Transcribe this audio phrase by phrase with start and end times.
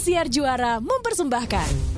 [0.00, 1.91] Siar Juara mempersembahkan.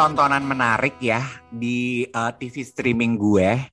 [0.00, 1.20] Tontonan menarik ya
[1.52, 3.68] di uh, TV streaming gue.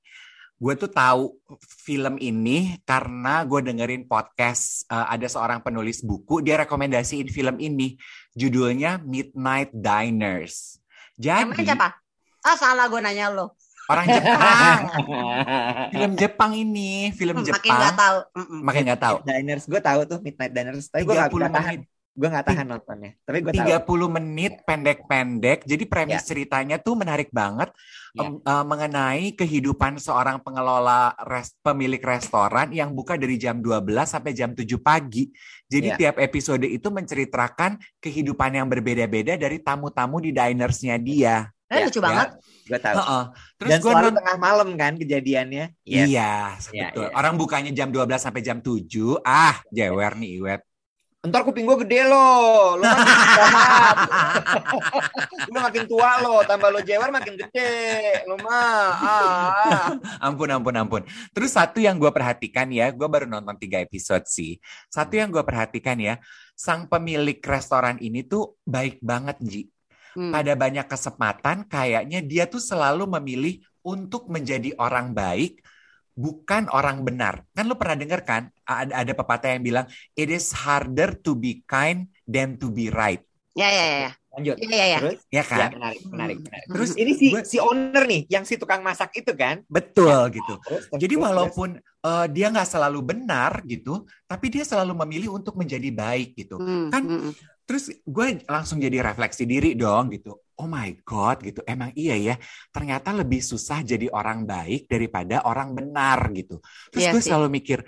[0.60, 6.60] Gue tuh tahu film ini karena gue dengerin podcast uh, ada seorang penulis buku dia
[6.60, 7.96] rekomendasiin film ini
[8.36, 10.84] judulnya Midnight Diners.
[11.16, 11.96] Emang Jadi siapa?
[12.44, 13.56] Ah salah gue nanya lo.
[13.88, 14.80] orang Jepang,
[15.96, 17.80] film Jepang ini, film Hmm, Makin Jepang.
[17.80, 18.18] nggak tahu.
[18.36, 18.60] Mm-mm.
[18.68, 19.16] Makin nggak tahu.
[19.24, 21.97] Diners gue tahu tuh Midnight Diners tapi gue gak, 30 gak tahan menit.
[22.18, 23.70] Gue gak tahan nontonnya tapi gue tahu
[24.10, 25.62] 30 menit pendek-pendek.
[25.64, 26.26] Jadi premis Ya.
[26.26, 27.70] ceritanya tuh menarik banget
[28.12, 28.26] Ya.
[28.26, 34.34] em, eh, mengenai kehidupan seorang pengelola res- pemilik restoran yang buka dari jam 12 sampai
[34.34, 35.30] jam 7 pagi.
[35.64, 35.98] Jadi Ya.
[36.00, 41.54] tiap episode itu menceritakan kehidupan yang berbeda-beda dari tamu-tamu di dinersnya dia.
[41.68, 42.04] Ya, lucu ya.
[42.04, 42.30] banget.
[42.68, 43.24] gue tahu Heeh.
[43.56, 46.08] Terus dan gue selalu tengah malam kan kejadiannya Yes.
[46.12, 46.34] Iya,
[46.76, 47.08] Ya, betul.
[47.08, 47.16] ya.
[47.16, 49.16] Orang bukanya jam 12 sampai jam 7.
[49.24, 50.62] Ah, jewer nih Iwet.
[51.28, 52.80] Ntar kuping gue gede loh.
[52.80, 52.88] Lo.
[55.52, 56.40] Lo makin tua lo.
[56.48, 57.72] Tambah lo jewer makin gede.
[58.24, 58.88] Lo mah.
[58.96, 59.92] Ah.
[60.24, 61.02] Ampun, ampun, ampun.
[61.36, 64.56] Terus satu yang gue perhatikan ya, gue baru nonton tiga episode sih.
[64.88, 66.16] Satu yang gue perhatikan ya,
[66.56, 69.62] sang pemilik restoran ini tuh baik banget, Ji.
[70.18, 70.34] Hmm.
[70.34, 75.62] Pada banyak kesempatan, kayaknya dia tuh selalu memilih untuk menjadi orang baik,
[76.18, 77.46] bukan orang benar.
[77.54, 79.86] Kan lu pernah dengar kan, ada, ada pepatah yang bilang,
[80.18, 83.22] it is harder to be kind than to be right.
[83.54, 84.12] Ya ya ya.
[84.34, 84.58] Lanjut.
[84.62, 85.00] Ya ya ya.
[85.02, 85.18] Terus?
[85.30, 85.70] Ya Ya, kan?
[85.78, 86.66] menarik, menarik, menarik.
[86.74, 89.62] Terus Ini si gue- si owner nih, yang si tukang masak itu kan?
[89.70, 90.54] betul gitu.
[90.66, 95.30] Terus, terus, Jadi terus, walaupun eh, dia nggak selalu benar gitu, tapi dia selalu memilih
[95.38, 96.62] untuk menjadi baik gitu.
[96.62, 97.34] Hmm, Kan hmm, hmm.
[97.68, 100.40] Terus gue langsung jadi refleksi diri dong gitu.
[100.58, 101.62] Oh my God gitu.
[101.70, 102.36] Emang iya ya.
[102.74, 106.58] Ternyata lebih susah jadi orang baik daripada orang benar gitu.
[106.90, 107.30] Terus Iya gue sih.
[107.30, 107.80] selalu mikir,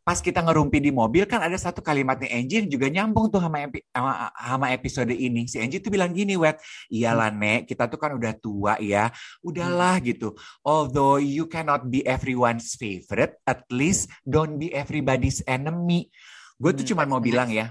[0.00, 3.62] pas kita ngerumpi di mobil kan ada satu kalimatnya Angie yang juga nyambung tuh sama,
[3.62, 5.46] epi- sama, sama episode ini.
[5.46, 6.58] Si Angie tuh bilang gini, Wet,
[6.90, 9.12] iyalah Nek, kita tuh kan udah tua ya.
[9.44, 10.34] Udahlah gitu.
[10.66, 16.10] Although you cannot be everyone's favorite, at least don't be everybody's enemy.
[16.58, 17.70] Gue tuh Hmm, cuma mau bilang ya,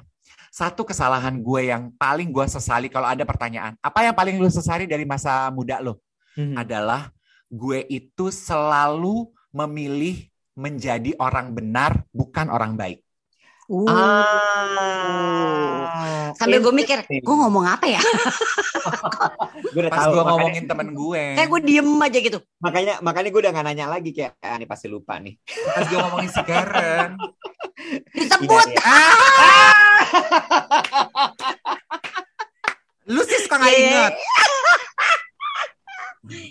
[0.50, 4.86] satu kesalahan gue yang paling gue sesali kalau ada pertanyaan, apa yang paling lu sesali
[4.86, 6.02] dari masa muda lo?
[6.38, 6.58] Hmm.
[6.58, 7.14] Adalah
[7.50, 13.02] gue itu selalu memilih menjadi orang benar, bukan orang baik.
[13.69, 13.85] Uh.
[13.85, 14.02] Ah,
[16.34, 18.02] Sambil gue mikir, gue ngomong apa ya?
[19.69, 20.12] Gue udah Pas tahu.
[20.12, 22.40] gue ngomongin temen gue, Kayak gue diem aja gitu.
[22.57, 25.35] makanya makanya gue udah gak nanya lagi kayak ah, ini pasti lupa nih.
[25.46, 27.09] pas gue ngomongin si Karen,
[28.16, 28.68] Disebut.
[28.68, 28.97] Iya, iya.
[33.06, 34.06] lu sih suka nggak Iya.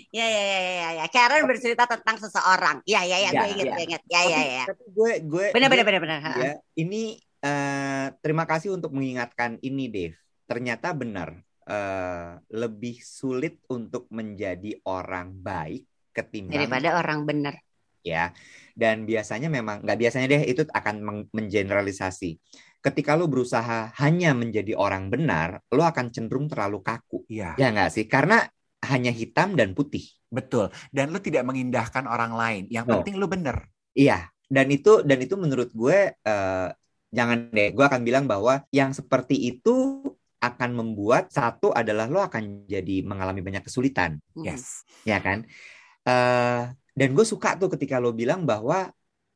[0.09, 1.05] Ya ya ya ya ya.
[1.13, 2.81] Karen bercerita tentang seseorang.
[2.89, 3.29] Ya ya ya.
[3.29, 3.73] Ya, Gue inget ya.
[3.77, 4.01] gue inget.
[4.09, 4.63] Ya ya ya.
[4.65, 6.19] Tapi gue gue Benar benar benar benar.
[6.41, 10.17] ya, ini eh, terima kasih untuk mengingatkan ini, Dave.
[10.49, 11.37] Ternyata benar
[11.69, 17.53] eh, lebih sulit untuk menjadi orang baik ketimbang Daripada orang benar.
[18.01, 18.33] ya.
[18.73, 22.41] Dan biasanya memang nggak biasanya deh itu akan meng- mengeneralisasi.
[22.79, 27.27] Ketika lo berusaha hanya menjadi orang benar, lo akan cenderung terlalu kaku.
[27.27, 28.07] Iya, Ya nggak sih?
[28.07, 28.39] Karena
[28.89, 30.05] hanya hitam dan putih.
[30.29, 30.69] betul.
[30.93, 32.63] Dan lu tidak mengindahkan orang lain.
[32.69, 32.91] Yang No.
[33.01, 33.65] penting lu bener.
[33.97, 36.67] Iya, dan itu dan itu menurut gue eh,
[37.09, 37.73] jangan deh.
[37.73, 40.05] Gue akan bilang bahwa yang seperti itu
[40.37, 44.45] akan membuat satu adalah lo akan jadi mengalami banyak kesulitan, Hmm.
[44.45, 44.85] Yes.
[45.01, 45.49] ya kan?
[46.05, 46.61] Eh,
[46.93, 48.87] dan gue suka tuh ketika lo bilang bahwa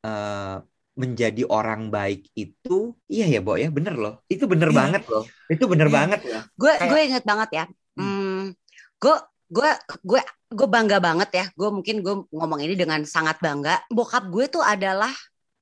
[0.06, 0.58] eh,
[0.94, 4.22] menjadi orang baik itu, iya ya, Bo ya, bener loh.
[4.30, 4.78] Itu bener Iya.
[4.78, 5.26] banget loh.
[5.50, 5.96] Itu bener Iya.
[5.98, 6.44] banget loh.
[6.54, 7.66] Gue gue inget banget ya.
[7.98, 8.54] Hmm,
[9.02, 9.16] gue
[9.54, 9.70] gue
[10.02, 11.46] gue gue bangga banget ya.
[11.54, 13.86] Gue mungkin gue ngomong ini dengan sangat bangga.
[13.94, 15.14] Bokap gue tuh adalah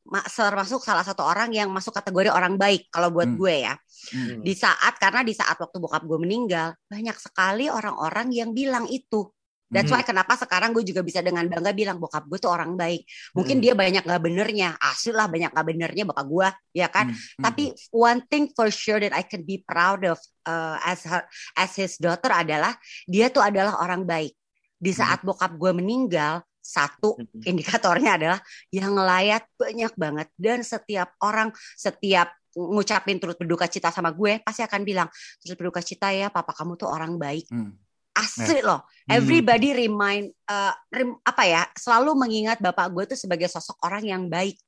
[0.08, 3.38] ma- termasuk salah satu orang yang masuk kategori orang baik kalau buat Hmm.
[3.38, 3.76] gue ya.
[4.16, 4.40] Hmm.
[4.42, 9.28] Di saat karena di saat waktu bokap gue meninggal banyak sekali orang-orang yang bilang itu.
[9.72, 9.98] That's Hmm.
[9.98, 13.08] why kenapa sekarang gue juga bisa dengan bangga bilang bokap gue tuh orang baik.
[13.32, 13.64] Mungkin Hmm.
[13.64, 17.08] dia banyak gak benernya, asli lah banyak gak benernya bokap gue, ya kan?
[17.08, 17.44] Hmm.
[17.48, 21.24] Tapi one thing for sure that I can be proud of uh, as her,
[21.56, 22.76] as his daughter adalah
[23.08, 24.36] dia tuh adalah orang baik.
[24.76, 27.42] Di saat bokap gue meninggal, satu Hmm.
[27.42, 28.40] indikatornya adalah
[28.70, 34.60] yang ngelayat banyak banget dan setiap orang, setiap ngucapin turut berduka cita sama gue pasti
[34.60, 35.08] akan bilang
[35.40, 37.72] turut berduka cita ya papa kamu tuh orang baik Hmm.
[38.14, 39.18] Asli loh Hmm.
[39.18, 44.24] everybody remind uh, rem- apa ya selalu mengingat bapak gue tuh sebagai sosok orang yang
[44.30, 44.62] baik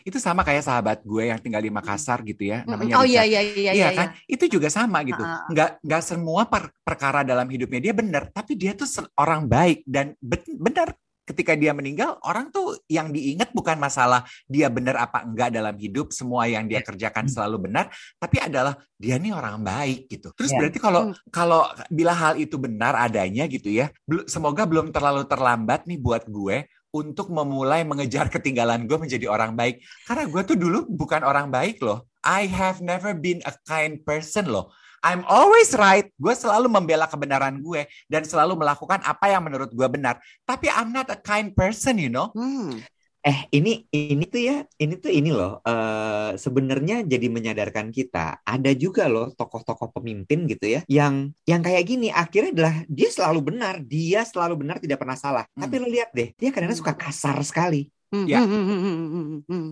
[0.00, 3.30] Itu sama kayak sahabat gue yang tinggal di Makassar gitu ya, namanya oh iya Richard.
[3.30, 4.08] iya iya Iya iya kan?
[4.24, 5.20] Itu juga sama gitu.
[5.20, 5.44] Ah.
[5.52, 10.16] Nggak nggak semua per- perkara dalam hidupnya dia benar, tapi dia tuh orang baik dan
[10.18, 10.96] ben- benar
[11.26, 16.14] ketika dia meninggal orang tuh yang diingat bukan masalah dia benar apa enggak dalam hidup,
[16.14, 20.30] semua yang dia kerjakan selalu benar, tapi adalah dia nih orang baik gitu.
[20.38, 20.58] Terus Ya.
[20.62, 21.14] berarti kalau Hmm.
[21.34, 23.90] kalau bila hal itu benar adanya gitu ya,
[24.30, 29.84] semoga belum terlalu terlambat nih buat gue untuk memulai mengejar ketinggalan gue menjadi orang baik.
[30.08, 32.08] Karena gue tuh dulu bukan orang baik loh.
[32.24, 34.72] I have never been a kind person loh.
[35.06, 36.10] I'm always right.
[36.18, 40.18] Gue selalu membela kebenaran gue dan selalu melakukan apa yang menurut gue benar.
[40.42, 42.34] Tapi I'm not a kind person, you know.
[42.34, 42.82] Hmm.
[43.22, 48.70] Eh ini ini tuh ya ini tuh ini loh eh sebenarnya jadi menyadarkan kita ada
[48.70, 53.82] juga loh tokoh-tokoh pemimpin gitu ya yang yang kayak gini akhirnya adalah dia selalu benar
[53.82, 55.58] dia selalu benar tidak pernah salah Hmm.
[55.58, 58.38] tapi lo lihat deh dia kadang-kadang suka kasar sekali Hmm, Ya.
[58.38, 59.66] hmm, hmm, hmm, hmm, hmm, hmm.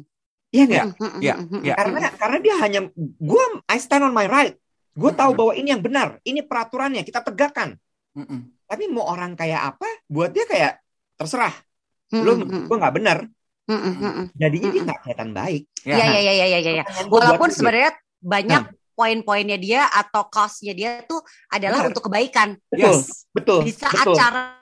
[0.51, 1.75] Iya nggak Ya, Hmm, hmm, ya, hmm, hmm, ya.
[1.75, 1.79] hmm.
[1.79, 4.59] karena karena dia hanya gue I stand on my right
[4.95, 5.39] gue tahu Mm-mm.
[5.39, 7.75] bahwa ini yang benar ini peraturannya kita tegakkan
[8.15, 8.55] Mm-mm.
[8.65, 10.79] tapi mau orang kayak apa buat dia kayak
[11.15, 11.55] terserah
[12.13, 13.19] Hmm, lo hmm, hmm, gue nggak benar
[13.67, 14.27] hmm, hmm, hmm, hmm.
[14.39, 14.87] jadinya dia Mm-mm.
[14.87, 15.95] nggak kelihatan baik Ya.
[16.01, 16.73] Iya iya iya iya iya.
[16.81, 16.85] iya.
[17.13, 17.93] Buat Walaupun sebenarnya
[18.25, 18.73] banyak Nah.
[18.97, 21.21] poin-poinnya dia atau costnya dia tuh
[21.51, 21.91] adalah Benar.
[21.93, 22.57] untuk kebaikan.
[22.73, 23.29] betul Yes.
[23.37, 24.55] betul Di saat betul cara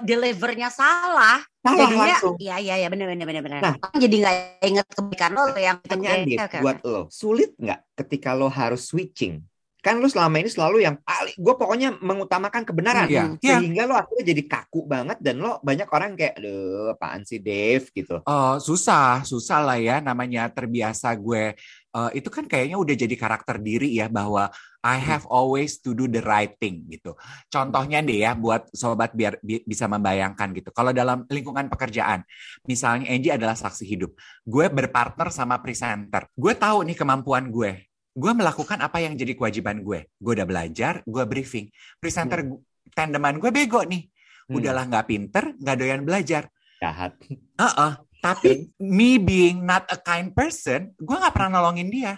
[0.00, 3.60] delivernya salah, salah jadinya iya iya iya benar benar benar benar.
[3.60, 3.74] Nah.
[3.98, 8.48] Jadi nggak inget kebaikan lo yang pertanyaan Dit, oke, buat lo sulit nggak ketika lo
[8.48, 9.42] harus switching
[9.86, 13.22] kan lo selama ini selalu yang paling gue pokoknya mengutamakan kebenaran Iya.
[13.30, 13.38] Hmm.
[13.38, 13.56] Iya.
[13.62, 17.86] sehingga lo akhirnya jadi kaku banget dan lo banyak orang kayak aduh apaan sih Dave
[17.94, 21.54] gitu Oh, susah, susah lah ya namanya terbiasa gue.
[21.92, 24.50] Eh, itu kan kayaknya udah jadi karakter diri ya bahwa
[24.82, 27.14] I have always to do the right thing gitu.
[27.46, 30.70] Contohnya deh ya buat sobat biar bi- bisa membayangkan gitu.
[30.70, 32.22] Kalau dalam lingkungan pekerjaan,
[32.64, 34.14] misalnya Angie adalah saksi hidup.
[34.42, 36.26] Gue berpartner sama presenter.
[36.34, 37.86] Gue tahu nih kemampuan gue.
[38.16, 40.08] Gue melakukan apa yang jadi kewajiban gue.
[40.16, 41.68] Gue udah belajar, gue briefing.
[41.96, 44.08] Presenter gu- tandeman gue bego nih.
[44.46, 46.48] Hmm, Udahlah nggak pinter, nggak doyan belajar.
[46.76, 47.16] jahat
[47.56, 52.16] Heeh, tapi me being not a kind person, gue nggak pernah nolongin dia.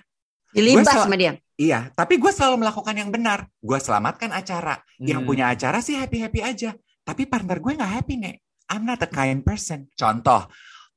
[0.50, 1.34] Gue sel- sama dia.
[1.54, 3.50] Iya, tapi gue selalu melakukan yang benar.
[3.58, 4.78] Gue selamatkan acara.
[4.96, 5.28] Yang Hmm.
[5.28, 6.70] punya acara sih happy-happy aja.
[7.02, 8.36] Tapi partner gue nggak happy, Nek.
[8.68, 9.90] I'm not a kind person.
[9.92, 10.46] Contoh,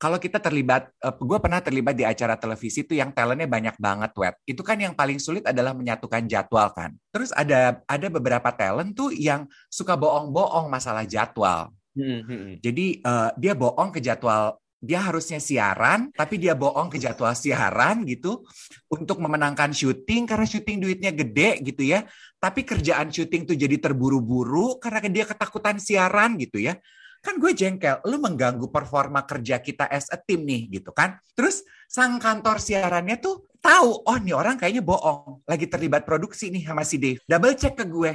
[0.02, 4.34] kalau kita terlibat, gue pernah terlibat di acara televisi itu yang talentnya banyak banget, web.
[4.50, 6.98] Itu kan yang paling sulit adalah menyatukan jadwal kan.
[7.14, 11.70] Terus ada ada beberapa talent tuh yang suka bohong-bohong masalah jadwal.
[11.94, 12.66] Hmm, hmm.
[12.66, 18.02] Jadi eh, dia bohong ke jadwal, dia harusnya siaran, tapi dia bohong ke jadwal siaran
[18.10, 18.42] gitu
[18.90, 22.10] untuk memenangkan syuting karena syuting duitnya gede gitu ya.
[22.42, 26.74] Tapi kerjaan syuting tuh jadi terburu-buru karena dia ketakutan siaran gitu ya.
[27.22, 31.22] Kan gue jengkel, lu mengganggu performa kerja kita as a team nih gitu kan.
[31.38, 36.66] Terus sang kantor siarannya tuh tahu, oh nih orang kayaknya bohong, lagi terlibat produksi nih
[36.66, 37.22] sama si Dave.
[37.30, 38.12] Double check ke gue,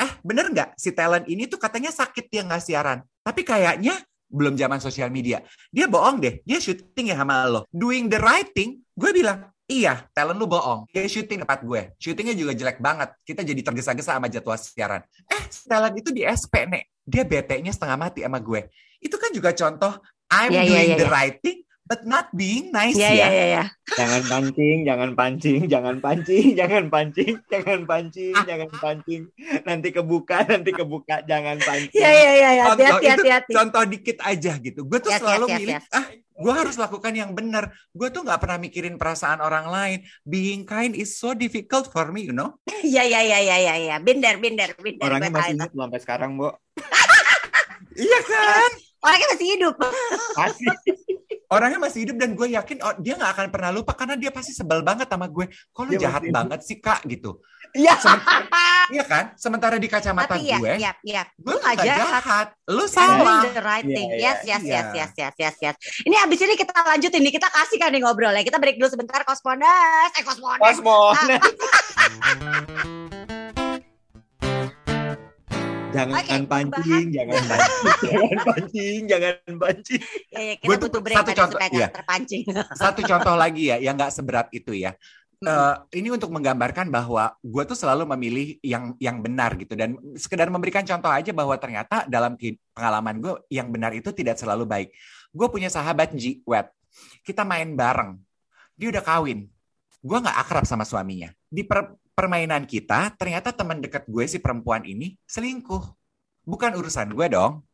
[0.00, 3.00] eh bener nggak si talent ini tuh katanya sakit dia nggak siaran.
[3.24, 3.96] Tapi kayaknya
[4.30, 5.42] belum zaman sosial media.
[5.68, 7.66] Dia bohong deh, dia syuting ya sama lo.
[7.74, 10.86] Doing the right thing, gue bilang, iya talent lu bohong.
[10.94, 11.94] Dia syuting tempat gue.
[11.98, 13.10] Syutingnya juga jelek banget.
[13.26, 15.02] Kita jadi tergesa-gesa sama jadwal siaran.
[15.26, 16.84] Eh, talent itu di SP, Nek.
[17.10, 18.70] Dia bete-nya setengah mati sama gue.
[19.02, 19.98] Itu kan juga contoh,
[20.30, 21.12] I'm Iya, iya, doing iya, the iya.
[21.12, 23.10] right thing, but not being nice Iya ya.
[23.10, 23.64] iya iya iya.
[23.90, 29.22] jangan pancing jangan pancing jangan pancing jangan pancing jangan pancing jangan pancing
[29.66, 32.64] nanti kebuka nanti kebuka jangan pancing Iya iya iya iya.
[32.70, 33.50] Contoh Hati-hati hati-hati.
[33.50, 34.80] contoh dikit aja gitu.
[34.86, 37.64] Gue tuh Yes, selalu yes, milih, ah, gue harus lakukan yang benar.
[37.90, 39.98] Gue tuh nggak pernah mikirin perasaan orang lain.
[40.22, 42.54] Being kind is so difficult for me, you know.
[42.80, 43.96] Iya iya iya iya iya iya.
[43.98, 45.02] Binder binder binder.
[45.02, 46.54] orangnya masih ingat sampai sekarang bu
[47.98, 48.70] Iya kan?
[49.00, 49.74] Orangnya masih hidup.
[50.36, 50.66] masih
[51.50, 54.54] Orangnya masih hidup dan gue yakin oh, dia nggak akan pernah lupa karena dia pasti
[54.54, 55.44] sebel banget sama gue.
[55.68, 57.42] Kok lu Dia jahat masih- banget sih kak gitu.
[57.72, 57.94] iya
[58.88, 59.24] Iya kan?
[59.34, 61.22] Sementara di kacamata Tapi ya gue, ya ya.
[61.32, 61.98] gue Lu nggak jahat.
[62.22, 62.46] jahat.
[62.66, 63.42] Lu salah.
[63.46, 64.08] the right Iya, thing.
[64.12, 64.74] iya, Yes, yes, iya.
[64.74, 65.74] yes, yes, yes, yes, yes.
[66.02, 67.32] Ini abis ini kita lanjutin nih.
[67.32, 68.42] Kita kasih kan nih ngobrol ya.
[68.42, 69.22] Kita break dulu sebentar.
[69.22, 70.10] Kosmondas.
[70.14, 70.78] Eh, Kosmondas.
[70.78, 71.14] Kosmon
[75.90, 80.02] Jangan Oke, pancing, jangan pancing, jangan pancing, jangan pancing.
[80.30, 82.42] Ya, ya, kita butuh break satu contoh, nggak terpancing.
[82.80, 84.94] Satu contoh lagi ya, yang nggak seberat itu ya.
[85.40, 90.52] Eh, ini untuk menggambarkan bahwa gue tuh selalu memilih yang yang benar gitu dan sekedar
[90.52, 92.36] memberikan contoh aja bahwa ternyata dalam
[92.76, 94.88] pengalaman gue yang benar itu tidak selalu baik.
[95.32, 96.68] Gue punya sahabat Ji Wet,
[97.24, 98.20] kita main bareng,
[98.76, 99.48] dia udah kawin,
[100.04, 101.32] gue nggak akrab sama suaminya.
[101.48, 105.80] Di per- permainan kita, ternyata teman dekat gue si perempuan ini selingkuh.
[106.44, 107.64] Bukan urusan gue dong.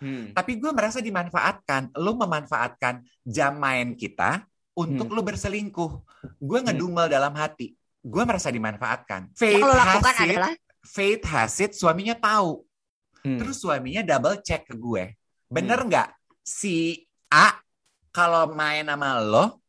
[0.00, 0.32] Hmm.
[0.32, 1.92] Tapi gue merasa dimanfaatkan.
[2.00, 5.16] Lu memanfaatkan jam main kita untuk Hmm.
[5.16, 5.92] lu berselingkuh.
[6.40, 7.76] Gue ngedumel dalam hati.
[8.00, 9.36] Gue merasa dimanfaatkan.
[9.36, 12.64] Yang Faith lo lakukan has it, adalah Faith has it, suaminya tahu.
[13.20, 13.36] Hmm.
[13.36, 15.12] Terus suaminya double check ke gue.
[15.52, 16.08] Bener nggak
[16.40, 17.60] si A
[18.08, 19.60] kalau main sama lo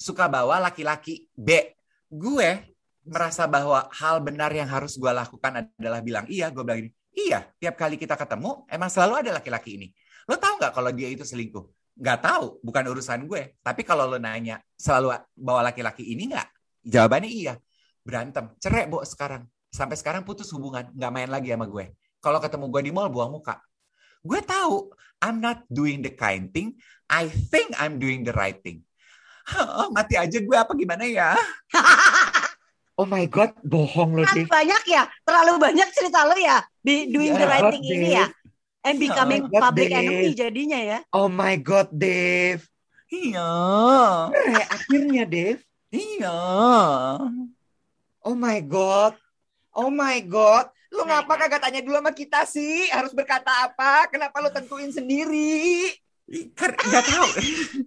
[0.00, 1.76] suka bawa laki-laki B.
[2.08, 2.73] Gue
[3.04, 6.48] merasa bahwa hal benar yang harus gue lakukan adalah bilang iya.
[6.50, 7.44] Gue bilang gini, iya.
[7.60, 9.88] Tiap kali kita ketemu emang selalu ada laki-laki ini.
[10.24, 11.64] Lo tahu nggak kalau dia itu selingkuh?
[11.94, 13.54] Nggak tahu, bukan urusan gue.
[13.62, 16.48] Tapi kalau lo nanya selalu bawa laki-laki ini nggak?
[16.84, 17.54] Jawabannya iya.
[18.04, 19.48] Berantem, cerai bu sekarang.
[19.72, 21.94] Sampai sekarang putus hubungan, nggak main lagi sama gue.
[22.20, 23.60] Kalau ketemu gue di mall buang muka.
[24.24, 24.88] Gue tahu
[25.20, 26.80] I'm not doing the kind thing.
[27.08, 28.84] I think I'm doing the right thing.
[29.52, 31.36] Oh, mati aja gue apa gimana ya?
[32.94, 34.46] Oh my god, bohong lo, Kan Dave.
[34.46, 38.14] banyak ya, terlalu banyak cerita lo ya di doing the Ya, right God, thing ini
[38.14, 38.26] ya.
[38.86, 39.98] And becoming God, public Dave.
[39.98, 40.98] enemy jadinya ya.
[41.10, 42.62] Oh my god, Dave.
[43.10, 43.50] Iya,
[44.46, 45.62] Eh, akhirnya, Dave.
[45.90, 46.38] iya.
[48.24, 49.14] Oh my god.
[49.74, 50.70] Oh my god.
[50.94, 52.86] Lu Nah, ngapa kagak tanya dulu sama kita sih?
[52.94, 54.06] Harus berkata apa?
[54.06, 55.90] Kenapa lu tentuin sendiri?
[56.24, 57.26] Ih, Kan nggak tahu.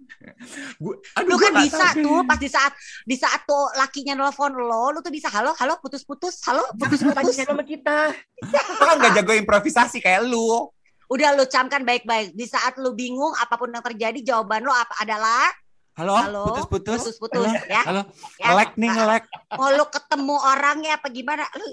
[0.82, 2.04] gue, aduh, Lu kan bisa tahu.
[2.06, 5.74] tuh pas di saat di saat tuh lakinya nelfon lo, lu tuh bisa halo halo
[5.82, 7.34] putus putus halo putus putus.
[7.34, 8.14] Sama kita.
[8.78, 10.70] Gue kan nggak jago improvisasi kayak lu.
[11.10, 12.36] Udah lu camkan baik-baik.
[12.38, 15.50] Di saat lu bingung apa pun yang terjadi jawaban lo apa adalah
[15.98, 17.00] Halo, halo putus-putus.
[17.02, 17.82] putus putus ya.
[17.82, 18.06] Halo,
[18.38, 18.54] ya.
[18.54, 19.24] ngelek nih ngelek.
[19.58, 21.42] Mau lu ketemu orangnya apa gimana?
[21.58, 21.66] Lu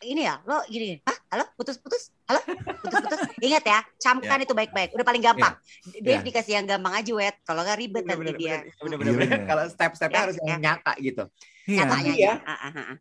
[0.00, 1.18] ini ya, lo gini, hah?
[1.32, 2.12] Halo, putus-putus?
[2.28, 2.40] Halo,
[2.80, 3.20] putus-putus?
[3.46, 4.92] Ingat ya, camkan itu baik-baik.
[4.92, 5.54] Udah paling gampang.
[6.00, 6.24] Dave Ya.
[6.24, 7.36] dikasih yang gampang aja, wet.
[7.44, 8.56] Kalau nggak ribet nanti Bener-bener, dia.
[8.80, 9.28] bener-bener, Iya, bener.
[9.36, 9.48] bener.
[9.48, 10.44] Kalau step-stepnya Ya, harus ya.
[10.48, 11.22] yang nyata gitu.
[11.64, 11.76] Iya.
[11.84, 12.32] Nyatanya Iya.
[12.32, 12.32] aja.
[12.44, 12.96] Ah, ah, ah.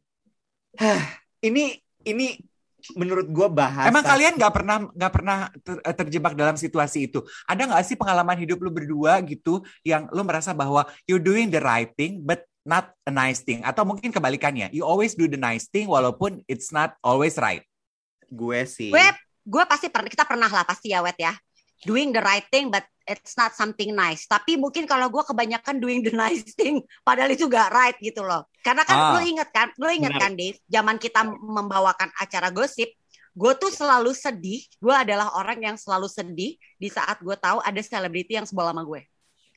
[1.42, 1.64] Ini
[2.08, 2.28] ini
[2.98, 7.22] menurut gua bahasa Emang kalian nggak pernah nggak pernah ter- terjebak dalam situasi itu?
[7.46, 11.62] Ada nggak sih pengalaman hidup lu berdua gitu yang lu merasa bahwa you doing the
[11.62, 15.66] right thing but not a nice thing atau mungkin kebalikannya you always do the nice
[15.70, 17.66] thing walaupun it's not always right.
[18.32, 18.90] gue sih.
[18.90, 19.04] Gue,
[19.44, 21.36] gue pasti pernah, kita pernah lah pasti ya, wet ya.
[21.84, 24.24] Doing the right thing, but it's not something nice.
[24.30, 28.48] Tapi mungkin kalau gue kebanyakan doing the nice thing, padahal itu gak right gitu loh.
[28.64, 29.12] Karena kan Ah.
[29.18, 30.24] lu inget kan, lu inget Benar.
[30.24, 32.88] kan Dave, zaman kita membawakan acara gosip,
[33.36, 34.64] gue tuh selalu sedih.
[34.80, 38.88] Gue adalah orang yang selalu sedih di saat gue tahu ada selebriti yang sebelah sama
[38.88, 39.04] gue.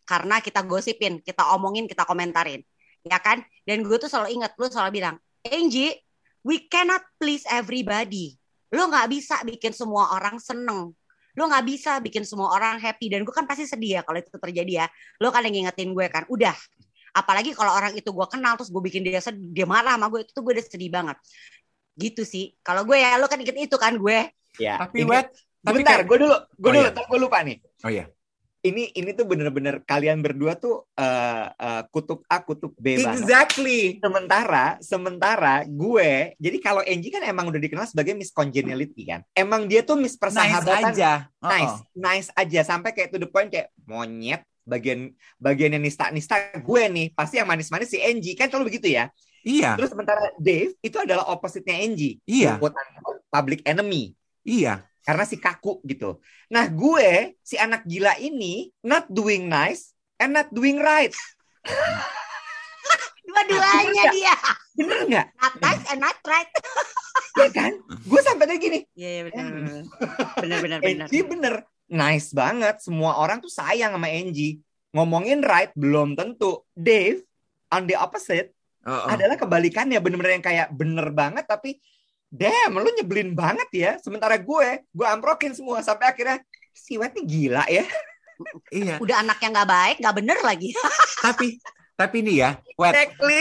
[0.03, 2.61] Karena kita gosipin, kita omongin, kita komentarin.
[3.05, 3.45] Ya kan?
[3.69, 6.01] Dan gue tuh selalu inget, lu selalu bilang, Angie,
[6.41, 8.33] we cannot please everybody.
[8.73, 10.97] Lu nggak bisa bikin semua orang seneng.
[11.37, 13.13] Lu nggak bisa bikin semua orang happy.
[13.13, 14.87] Dan gue kan pasti sedih ya kalau itu terjadi ya.
[15.21, 16.25] Lu kan yang ngingetin gue kan.
[16.33, 16.57] Udah.
[17.15, 20.25] Apalagi kalau orang itu gue kenal terus gue bikin dia sedih, dia marah sama gue
[20.27, 21.17] itu tuh gue udah sedih banget.
[21.95, 22.57] Gitu sih.
[22.65, 24.33] Kalau gue ya lu kan inget itu kan gue.
[24.59, 24.81] Ya.
[24.81, 25.29] Tapi ini- wet,
[25.61, 27.05] tapi Bentar, kan- gue dulu, gue Oh, dulu, iya.
[27.05, 27.57] gue lupa nih.
[27.85, 28.05] oh iya,
[28.65, 33.21] Ini ini tuh bener-bener kalian berdua tuh eh, eh, kutub A, kutub B banget.
[33.21, 34.01] exactly.
[34.01, 39.21] Sementara, sementara gue, jadi kalau Angie kan emang udah dikenal sebagai Miss Congeniality kan.
[39.37, 40.97] Emang dia tuh Miss Nice persahabatan.
[40.97, 41.29] aja.
[41.45, 41.81] Oh, Nice, oh.
[41.93, 47.13] nice aja sampai kayak to the point kayak monyet bagian bagian yang nista-nista gue nih
[47.13, 49.13] pasti yang manis-manis si Angie kan selalu begitu ya.
[49.45, 52.17] Iya, Terus sementara Dave itu adalah opposite-nya Angie.
[52.25, 52.57] Iya.
[53.29, 54.85] Public enemy iya.
[55.05, 56.19] Karena si kaku gitu.
[56.49, 61.13] Nah gue si anak gila ini not doing nice and not doing right.
[63.29, 64.37] Dua-duanya dia.
[64.77, 65.27] Bener nggak?
[65.37, 66.51] Not nice and not right.
[67.35, 67.75] Ya kan?
[68.07, 68.81] Gue sampai kayak gini.
[68.95, 69.51] Iya, iya benar.
[70.39, 71.07] Benar benar benar.
[71.11, 71.55] Angie bener
[71.91, 72.79] nice banget.
[72.79, 74.63] Semua orang tuh sayang sama Angie.
[74.95, 76.63] Ngomongin right belum tentu.
[76.79, 77.27] Dave
[77.75, 79.09] on the opposite Oh, oh.
[79.09, 81.81] adalah kebalikannya bener-bener yang kayak bener banget tapi
[82.35, 83.93] damn lu nyebelin banget ya.
[84.03, 86.43] Sementara gue gue amprokin semua sampai akhirnya
[86.75, 87.87] si Wet nih gila ya.
[88.75, 88.99] Iya.
[88.99, 90.75] Udah anak yang nggak baik, nggak bener lagi.
[91.25, 91.63] tapi
[91.95, 93.41] tapi nih ya, wet, Exactly.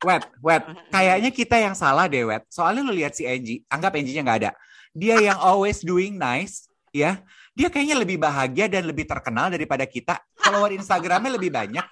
[0.00, 0.64] wet, wet.
[0.96, 2.48] Kayaknya kita yang salah deh, wet.
[2.48, 4.50] Soalnya lu lihat si Angie, anggap Angie-nya nggak ada.
[4.96, 7.20] Dia yang always doing nice, ya.
[7.52, 10.24] Dia kayaknya lebih bahagia dan lebih terkenal daripada kita.
[10.40, 11.84] Follower Instagramnya lebih banyak.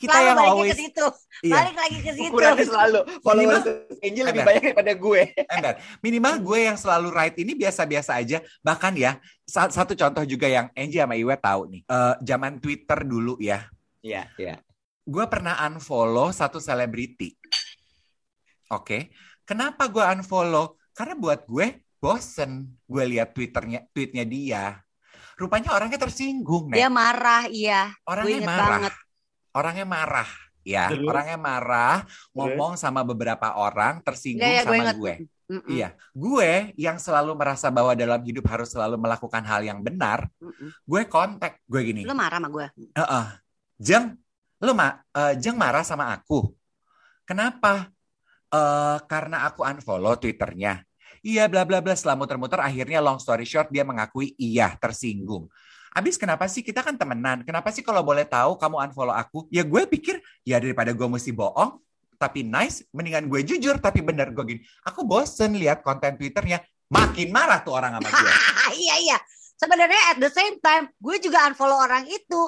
[0.00, 1.06] Kita Selalu yang baliknya always, ke situ.
[1.44, 1.54] iya.
[1.60, 2.30] Balik lagi ke situ.
[2.32, 5.22] Ukurannya selalu followers Minimal- Angie lebih banyak daripada gue.
[5.44, 8.38] Ember, minimal gue yang selalu right ini biasa-biasa aja.
[8.60, 9.12] Bahkan ya,
[9.44, 11.82] sa- satu contoh juga yang Angie sama Iwe tahu nih.
[11.84, 13.68] Eh, zaman Twitter dulu ya,
[14.00, 14.56] Iya, iya.
[15.04, 17.36] gue pernah unfollow satu selebriti.
[18.70, 19.10] Oke,
[19.42, 20.80] kenapa gue unfollow?
[20.92, 21.66] Karena buat gue
[21.98, 24.64] bosen gue lihat twitternya tweetnya dia.
[25.36, 26.92] Rupanya orangnya tersinggung, Dia nih.
[26.92, 27.92] marah, iya.
[27.98, 28.68] Gue Orangnya inget marah.
[28.70, 28.94] banget.
[29.50, 30.30] Orangnya marah,
[30.62, 31.06] ya, Terus?
[31.10, 34.96] orangnya marah, ngomong sama beberapa orang, tersinggung gue sama ingat.
[34.96, 35.14] gue.
[35.50, 35.66] Mm-mm.
[35.66, 40.70] Iya, gue yang selalu merasa bahwa dalam hidup harus selalu melakukan hal yang benar, Mm-mm.
[40.70, 42.06] gue kontak gue gini.
[42.06, 42.66] Lu marah sama gue?
[42.94, 43.26] Heeh.
[43.80, 44.14] Jeng,
[44.62, 46.54] lu ma eh, Jeng marah sama aku.
[47.26, 47.90] Kenapa?
[48.50, 50.86] Eh karena aku unfollow Twitternya.
[51.20, 51.98] Iya, bla bla bla.
[51.98, 55.50] Setelah muter-muter, akhirnya long story short dia mengakui iya tersinggung.
[55.90, 57.42] Abis kenapa sih kita kan temenan?
[57.42, 59.50] Kenapa sih kalau boleh tahu kamu unfollow aku?
[59.50, 61.82] Ya gue pikir ya daripada gue mesti bohong,
[62.14, 64.60] tapi nice, mendingan gue jujur tapi bener gue gini.
[64.86, 68.32] Aku bosen lihat konten Twitternya, makin marah tuh orang sama gue.
[68.86, 69.18] iya iya.
[69.58, 72.42] Sebenarnya at the same time gue juga unfollow orang itu.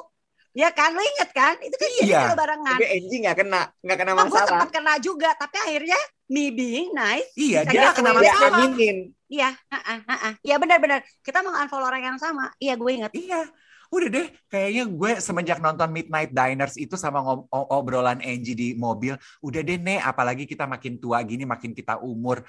[0.53, 1.57] Ya kan, lu inget kan?
[1.65, 2.29] Itu kan Iya.
[2.29, 2.77] kita barengan.
[2.77, 4.49] Tapi Angie nggak kena, nggak kena gue masalah.
[4.53, 5.97] sempat kena juga, tapi akhirnya
[6.31, 7.27] me being nice.
[7.35, 8.47] Iya, dia get kena away with masalah.
[8.47, 8.53] it.
[8.53, 8.97] Feminin.
[9.27, 10.33] Iya, heeh, heeh.
[10.45, 10.99] Iya benar-benar.
[11.25, 12.53] Kita mau unfollow orang yang sama.
[12.61, 13.11] Iya, gue inget.
[13.17, 13.41] Iya,
[13.89, 14.27] udah deh.
[14.49, 19.77] Kayaknya gue semenjak nonton Midnight Diners itu sama o- obrolan Angie di mobil, udah deh
[19.81, 22.45] Nek, apalagi kita makin tua gini, makin kita umur.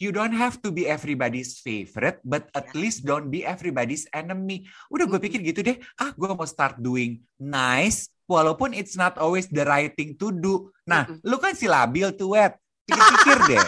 [0.00, 4.64] You don't have to be everybody's favorite, but at least don't be everybody's enemy.
[4.88, 9.44] Udah gue pikir gitu deh, ah gue mau start doing nice, walaupun it's not always
[9.52, 10.72] the right thing to do.
[10.88, 12.56] Nah, lu kan si labil tuh, Wet.
[12.90, 13.64] Pikir-pikir deh.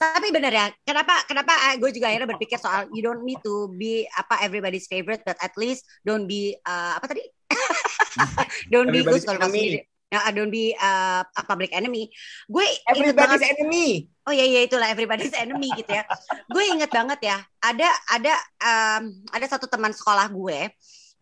[0.00, 3.68] Tapi bener ya, kenapa kenapa eh, gue juga akhirnya berpikir soal you don't need to
[3.76, 7.24] be apa everybody's favorite, but at least don't be uh, apa tadi?
[8.72, 9.44] don't be good kalau.
[9.52, 9.84] Inggris.
[10.10, 12.10] Ya, don't be uh, a public enemy.
[12.50, 13.54] Gue Everybody's banget.
[13.54, 14.10] enemy.
[14.26, 16.02] Oh iya iya itulah everybody's enemy gitu ya.
[16.50, 17.38] gue inget banget ya.
[17.62, 20.66] Ada ada um, ada satu teman sekolah gue.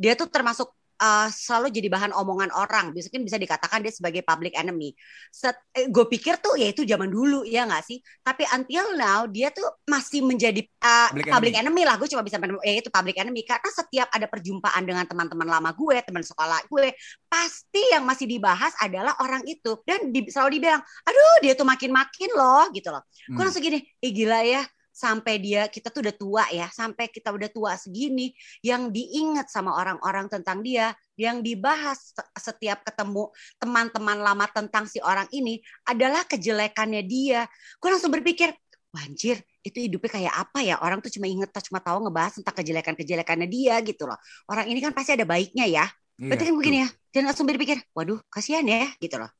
[0.01, 2.90] Dia tuh termasuk uh, selalu jadi bahan omongan orang.
[2.95, 4.93] Biasanya bisa dikatakan dia sebagai public enemy.
[5.33, 7.99] Set, eh, gue pikir tuh ya itu zaman dulu ya nggak sih.
[8.23, 11.83] Tapi until now dia tuh masih menjadi uh, Public public, enemy.
[11.87, 11.95] lah.
[11.97, 15.71] Gue cuma bisa menem- ya itu public enemy karena setiap ada perjumpaan dengan teman-teman lama
[15.73, 16.93] gue, teman sekolah gue,
[17.31, 22.31] pasti yang masih dibahas adalah orang itu dan di- selalu dibilang, aduh dia tuh makin-makin
[22.35, 23.02] loh gitu loh.
[23.31, 23.47] Gue Hmm.
[23.47, 24.62] langsung gini, eh gila ya,
[24.99, 28.35] sampai dia kita tuh udah tua ya, sampai kita udah tua segini,
[28.66, 33.31] yang diingat sama orang-orang tentang dia, yang dibahas se- setiap ketemu
[33.62, 37.46] teman-teman lama tentang si orang ini adalah kejelekannya dia.
[37.79, 38.51] Gue langsung berpikir,
[38.90, 40.75] wanjir, itu hidupnya kayak apa ya?
[40.83, 44.18] Orang tuh cuma inget, cuma tahu ngebahas tentang kejelekan-kejelekannya dia gitu loh.
[44.51, 45.85] Orang ini kan pasti ada baiknya ya.
[46.18, 46.88] Iya, Berarti kan begini ya.
[47.14, 49.31] Dan langsung berpikir, waduh, kasihan ya gitu loh.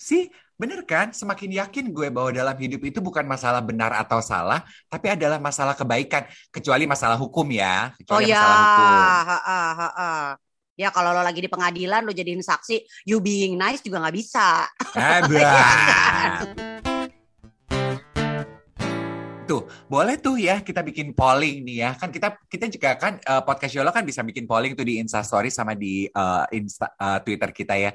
[0.00, 1.12] Sih, bener kan?
[1.12, 5.76] Semakin yakin gue bahwa dalam hidup itu bukan masalah benar atau salah, tapi adalah masalah
[5.76, 6.24] kebaikan.
[6.48, 7.92] Kecuali masalah hukum ya.
[7.92, 8.88] Oh Kecuali ya, masalah hukum.
[9.28, 10.12] ha-ha, ha-ha.
[10.74, 14.66] Ya kalau lo lagi di pengadilan lo jadiin saksi, you being nice juga nggak bisa.
[14.96, 16.42] Bah.
[19.44, 21.90] Tuh, boleh tuh ya kita bikin polling nih ya.
[22.00, 25.20] Kan kita kita juga kan eh, podcast Yolo kan bisa bikin polling tuh di Insta
[25.20, 27.92] Story sama di eh, Insta eh, Twitter kita ya.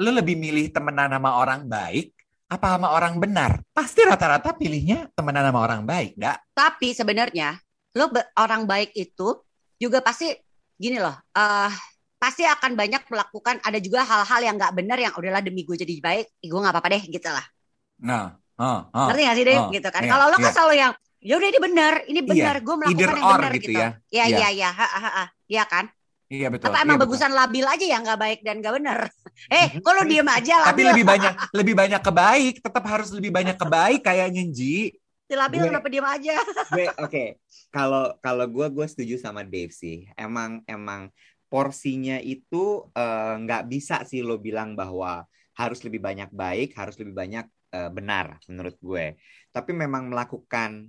[0.00, 2.14] Lu lebih milih temenan sama orang baik
[2.50, 3.58] apa sama orang benar?
[3.72, 6.38] Pasti rata-rata pilihnya temenan sama orang baik, enggak?
[6.54, 7.58] Tapi sebenarnya
[7.94, 9.42] lo orang baik itu
[9.78, 10.30] juga pasti
[10.74, 11.70] gini loh, eh
[12.18, 15.94] pasti akan banyak melakukan ada juga hal-hal yang nggak benar yang udahlah demi gue jadi
[16.00, 17.46] baik, gue nggak apa-apa deh gitu lah.
[18.00, 19.06] Nah, oh, oh.
[19.12, 20.02] Ngerti gak sih deh oh, gitu kan?
[20.02, 20.54] iya, Kalau lo kan iya.
[20.56, 20.92] selalu yang
[21.24, 23.80] ya udah ini benar, ini benar, gue melakukan either yang benar gitu gitu.
[23.80, 23.88] ya.
[24.10, 24.36] Iya Iya.
[24.36, 25.24] iya iya, ha, ha, ha.
[25.46, 25.84] Iya kan?
[26.26, 26.72] Iya betul.
[26.72, 27.04] Apa iya, emang betul.
[27.08, 28.98] bagusan labil aja yang nggak baik dan nggak benar?
[29.50, 30.86] Eh, kok lo diem aja Tapi labil?
[30.94, 34.94] lebih banyak lebih banyak kebaik, tetap harus lebih banyak kebaik kayaknya Ji.
[35.24, 36.34] Si labil Gue- kenapa diem aja?
[36.70, 37.24] gue oke
[37.68, 41.10] kalau kalau gue gue setuju sama Dave sih emang emang
[41.48, 47.14] porsinya itu eh, nggak bisa sih lo bilang bahwa harus lebih banyak baik harus lebih
[47.14, 49.18] banyak eh, benar menurut gue
[49.50, 50.88] tapi memang melakukan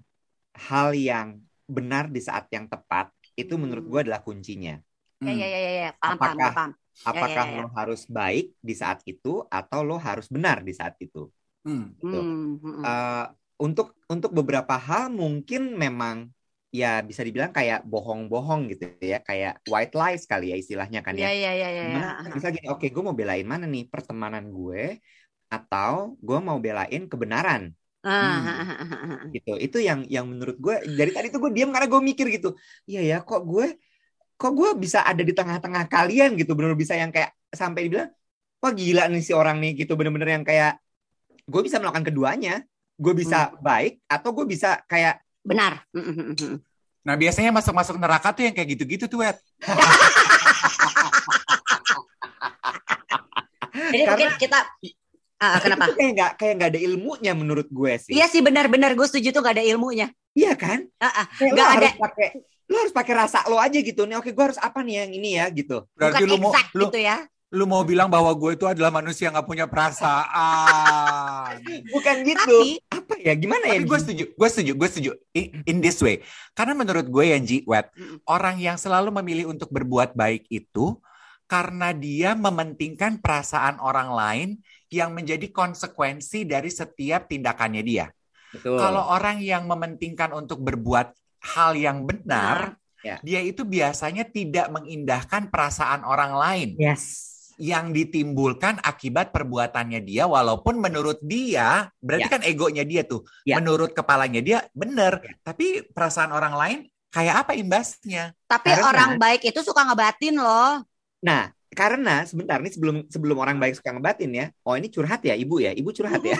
[0.69, 3.91] hal yang benar di saat yang tepat itu menurut Hmm.
[3.91, 4.75] gue adalah kuncinya
[5.23, 5.39] Ya Hmm.
[5.41, 5.89] ya ya ya, ya.
[6.01, 6.71] paham paham Apakah- paham.
[7.07, 7.61] apakah ya, ya.
[7.63, 11.27] lo harus baik di saat itu atau lo harus benar di saat itu
[11.65, 11.95] Hmm.
[11.97, 12.17] Gitu.
[12.19, 12.83] Hmm, hmm, hmm.
[12.85, 13.25] Eh,
[13.57, 16.29] untuk untuk beberapa hal mungkin memang
[16.75, 21.31] ya bisa dibilang kayak bohong-bohong gitu ya kayak white lies kali ya istilahnya kan Ya
[21.31, 21.31] ya.
[21.31, 21.83] ya ya ya.
[21.83, 21.83] ya.
[21.87, 24.99] Di mana Misal gini, oke gue mau belain mana nih pertemanan gue
[25.49, 27.71] atau gue mau belain kebenaran
[28.05, 29.57] Ah, gitu.
[29.57, 32.53] Itu yang yang menurut gue dari tadi tuh gue diam karena gue mikir gitu.
[32.85, 33.65] Iya ya kok gue
[34.35, 38.11] kok gue bisa ada di tengah-tengah kalian gitu bener bisa yang kayak sampai dibilang
[38.59, 40.79] wah gila nih si orang nih gitu bener-bener yang kayak
[41.45, 42.65] gue bisa melakukan keduanya.
[42.95, 45.85] Gue bisa baik atau gue bisa kayak Benar.
[45.93, 46.57] Hmm, hmm, hmm, hmm.
[47.05, 49.37] Nah biasanya masuk-masuk neraka tuh yang kayak gitu-gitu tuh, Wet.
[53.75, 54.59] Jadi Karena- mungkin kita
[55.39, 55.85] Ah, kenapa?
[55.91, 58.11] itu kayak nggak kayak nggak ada ilmunya menurut gue sih.
[58.15, 60.07] Iya sih benar-benar gue setuju tuh gak ada ilmunya.
[60.35, 60.87] Iya kan?
[61.35, 62.01] Kayak lo Nggak harus ada.
[62.01, 62.27] pakai
[62.65, 64.15] lo harus pakai rasa lo aja gitu nih.
[64.19, 65.85] Oke, gue harus apa nih yang ini ya gitu.
[65.93, 67.17] Berarti Bukan lu mau exact lu gitu ya.
[67.55, 71.61] Lu mau bilang bahwa gue itu adalah manusia yang gak punya perasaan.
[71.93, 72.41] Bukan gitu.
[72.41, 73.33] Tapi Apa ya?
[73.37, 73.79] Gimana ya?
[73.79, 76.19] Tapi gue setuju, gue setuju, gue setuju in, in this way.
[76.57, 78.19] Karena menurut gue yang Ji, Wet, Mm-mm.
[78.27, 80.99] orang yang selalu memilih untuk berbuat baik itu
[81.45, 84.49] karena dia mementingkan perasaan orang lain
[84.91, 88.05] yang menjadi konsekuensi dari setiap tindakannya dia.
[88.51, 88.79] Betul.
[88.79, 91.11] Kalau orang yang mementingkan untuk berbuat
[91.55, 93.21] hal yang benar, Ya.
[93.21, 97.29] dia itu biasanya tidak mengindahkan perasaan orang lain yes.
[97.61, 102.33] yang ditimbulkan akibat perbuatannya dia walaupun menurut dia berarti Ya.
[102.33, 103.61] kan egonya dia tuh Ya.
[103.61, 106.79] menurut kepalanya dia benar tapi perasaan orang lain
[107.13, 110.81] kayak apa imbasnya tapi Karena- orang baik itu suka ngebatin loh.
[111.21, 114.47] Nah, karena sebentar nih sebelum sebelum orang baik suka ngebatin ya.
[114.63, 115.75] Oh, ini curhat ya, Ibu ya.
[115.75, 116.39] Ibu curhat ya.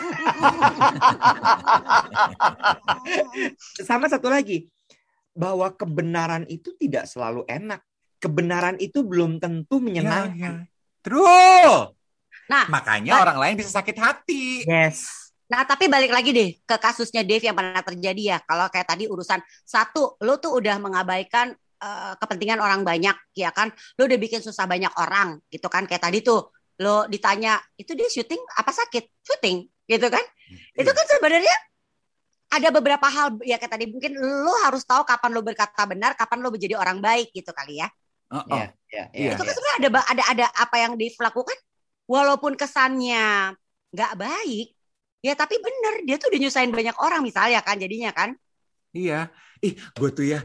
[3.88, 4.72] Sama satu lagi,
[5.36, 7.84] bahwa kebenaran itu tidak selalu enak.
[8.16, 10.64] Kebenaran itu belum tentu menyenangkan.
[10.64, 11.04] Ya, ya.
[11.04, 11.92] True.
[12.48, 14.64] Nah, makanya Mbak- orang lain bisa sakit hati.
[14.64, 15.28] Yes.
[15.46, 18.38] Nah, tapi balik lagi deh ke kasusnya Dave yang pernah terjadi ya.
[18.42, 23.72] Kalau kayak tadi urusan satu, lo tuh udah mengabaikan eh, kepentingan orang banyak, ya kan?
[24.00, 25.84] Lo udah bikin susah banyak orang, gitu kan?
[25.84, 29.04] Kayak tadi tuh, lo ditanya, itu dia syuting apa sakit?
[29.24, 30.24] Syuting, gitu kan?
[30.76, 31.56] Itu kan sebenarnya
[32.46, 36.38] ada beberapa hal ya kayak tadi mungkin lo harus tahu kapan lo berkata benar, kapan
[36.40, 37.88] lo menjadi orang baik gitu kali ya.
[38.30, 38.58] Oh, oh.
[38.58, 39.30] Ya, ya, Iya.
[39.38, 41.54] itu kan sebenarnya ada ada ada apa yang Dave lakukan
[42.10, 43.54] walaupun kesannya
[43.94, 44.74] nggak baik
[45.22, 48.34] ya tapi bener dia tuh udah nyusahin banyak orang misalnya kan jadinya kan
[48.96, 49.28] Iya.
[49.64, 50.40] Ih, gue tuh ya,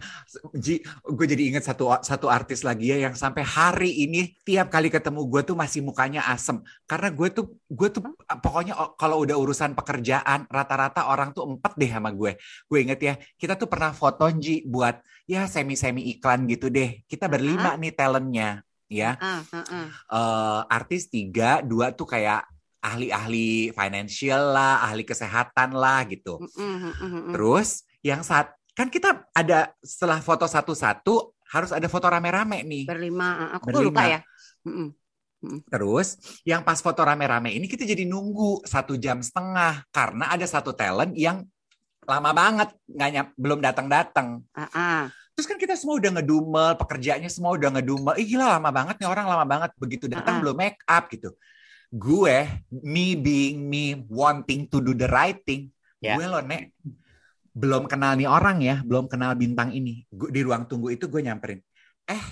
[0.56, 4.88] Ji, gue jadi inget satu satu artis lagi ya yang sampai hari ini tiap kali
[4.88, 6.64] ketemu gue tuh masih mukanya asem.
[6.88, 8.02] Karena gue tuh, gue tuh
[8.40, 12.40] pokoknya o- kalau udah urusan pekerjaan, rata-rata orang tuh empet deh sama gue.
[12.72, 17.04] Gue inget ya, kita tuh pernah foto Ji buat ya semi-semi iklan gitu deh.
[17.08, 19.20] Kita berlima nih talentnya, ya.
[19.20, 19.88] Ah, ah, ah.
[20.12, 22.48] eh artis tiga, dua tuh kayak
[22.82, 26.42] ahli-ahli financial lah, ahli kesehatan lah gitu.
[26.58, 27.32] Mm.
[27.38, 31.14] Terus yang saat kan kita ada setelah foto satu-satu
[31.52, 32.84] harus ada foto rame-rame nih.
[32.88, 33.88] berlima ah, aku Berlima.
[33.92, 34.20] lupa ya.
[35.68, 36.08] Terus
[36.46, 41.18] yang pas foto rame-rame ini kita jadi nunggu satu jam setengah karena ada satu talent
[41.18, 41.42] yang
[42.06, 44.46] lama banget nggak nyam- belum datang-datang.
[44.54, 45.02] Ah, ah.
[45.34, 48.14] Terus kan kita semua udah ngedumel, pekerjaannya semua udah ngedumel.
[48.16, 50.42] Ih gila lama banget nih orang lama banget begitu datang Ah.
[50.42, 51.34] belum make up gitu.
[51.90, 55.68] Gue, me being me wanting to do the right thing,
[56.00, 56.16] Ya.
[56.16, 56.72] gue loh nek
[57.52, 60.04] belum kenal nih orang ya, belum kenal bintang ini.
[60.08, 61.60] Gu- di ruang tunggu itu gue nyamperin.
[62.06, 62.24] Eh,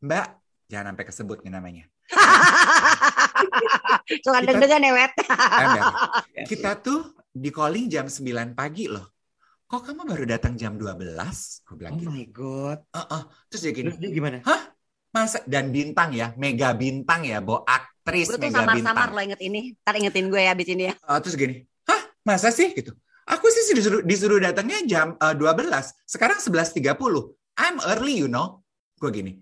[0.00, 0.26] Mbak,
[0.66, 1.84] jangan sampai kesebut nih namanya.
[4.24, 5.82] suka Kita- deg-degan ya wet Ember.
[6.50, 9.04] Kita tuh di calling jam 9 pagi loh.
[9.64, 11.16] Kok kamu baru datang jam 12?
[11.64, 12.10] Gue bilang Oh gitu.
[12.12, 12.78] my god.
[12.92, 14.38] "Uh-uh." Terus dia gini, Terus dia gimana?
[15.12, 19.08] masa dan bintang ya, mega bintang ya, bo aktris gue tuh mega samar-samar bintang.
[19.12, 22.48] lo inget ini ntar ingetin gue ya abis ini ya Uh, terus gini, hah masa
[22.48, 22.96] sih gitu?
[23.30, 25.62] Aku sih disuruh, disuruh datangnya jam uh, 12,
[26.06, 26.82] sekarang 11.30.
[27.58, 28.64] I'm early you know.
[28.98, 29.32] Gue gini,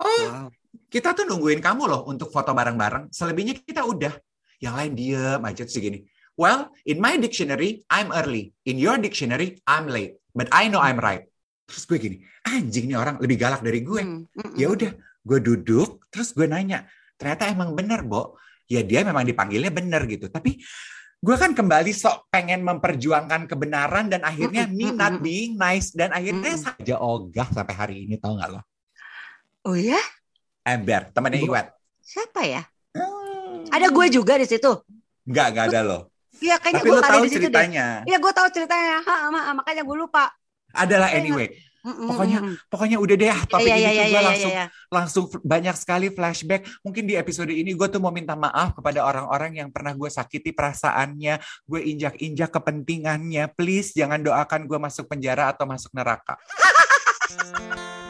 [0.00, 0.48] oh Wow.
[0.88, 3.12] kita tuh nungguin kamu loh untuk foto bareng-bareng.
[3.12, 4.12] Selebihnya kita udah.
[4.60, 6.04] Yang lain diem aja terus gini.
[6.36, 8.52] Well, in my dictionary, I'm early.
[8.64, 10.20] In your dictionary, I'm late.
[10.32, 11.28] But I know I'm right.
[11.68, 12.16] Terus gue gini,
[12.48, 14.00] anjing nih orang lebih galak dari gue.
[14.00, 14.52] Mm, mm.
[14.56, 16.88] Ya udah, gue duduk, terus gue nanya,
[17.20, 18.40] ternyata emang bener, Bo.
[18.70, 20.32] Ya dia memang dipanggilnya bener gitu.
[20.32, 20.58] Tapi
[21.20, 26.56] gue kan kembali sok pengen memperjuangkan kebenaran dan akhirnya me not being nice dan akhirnya
[26.56, 26.64] Mm-mm.
[26.64, 28.60] saja ogah sampai hari ini tau nggak lo?
[29.68, 30.00] oh ya
[30.64, 31.52] Ember, temennya Bo.
[31.52, 31.66] Iwet.
[32.00, 33.68] siapa ya Hmm.
[33.70, 34.72] ada gue juga di situ
[35.22, 35.98] Nggak, nggak ada lo.
[36.40, 37.86] Iya kayaknya gue ada di situ deh ceritanya.
[38.02, 40.32] Iya gue tahu ceritanya ha, ma- makanya gue lupa
[40.72, 41.54] Adalah anyway.
[41.80, 42.38] Mm, mm, Pokoknya.
[42.68, 44.92] Pokoknya udah deh ah, topik Iya, ini iya, tuh iya, gue iya, langsung iya, iya.
[44.92, 46.62] langsung banyak sekali flashback.
[46.84, 50.52] Mungkin di episode ini gue tuh mau minta maaf kepada orang-orang yang pernah gue sakiti
[50.52, 53.48] perasaannya, gue injak-injak kepentingannya.
[53.56, 56.36] Please jangan doakan gue masuk penjara atau masuk neraka.